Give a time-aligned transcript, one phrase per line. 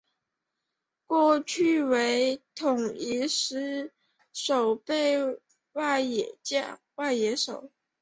[1.05, 3.93] 过去为统一狮
[4.33, 5.19] 守备
[5.73, 6.33] 外野
[7.37, 7.69] 手。